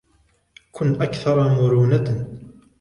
كن 0.71 1.01
اكثر 1.01 1.49
مرونه. 1.49 2.23